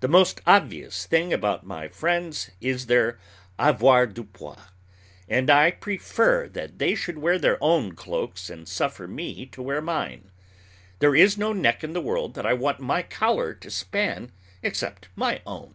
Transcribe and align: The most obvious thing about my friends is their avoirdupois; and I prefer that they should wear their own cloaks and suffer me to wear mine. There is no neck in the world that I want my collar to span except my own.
The 0.00 0.08
most 0.08 0.40
obvious 0.44 1.06
thing 1.06 1.32
about 1.32 1.64
my 1.64 1.86
friends 1.86 2.50
is 2.60 2.86
their 2.86 3.20
avoirdupois; 3.60 4.56
and 5.28 5.48
I 5.50 5.70
prefer 5.70 6.48
that 6.48 6.80
they 6.80 6.96
should 6.96 7.18
wear 7.18 7.38
their 7.38 7.62
own 7.62 7.94
cloaks 7.94 8.50
and 8.50 8.66
suffer 8.66 9.06
me 9.06 9.46
to 9.46 9.62
wear 9.62 9.80
mine. 9.80 10.32
There 10.98 11.14
is 11.14 11.38
no 11.38 11.52
neck 11.52 11.84
in 11.84 11.92
the 11.92 12.00
world 12.00 12.34
that 12.34 12.44
I 12.44 12.54
want 12.54 12.80
my 12.80 13.04
collar 13.04 13.54
to 13.54 13.70
span 13.70 14.32
except 14.64 15.06
my 15.14 15.40
own. 15.46 15.74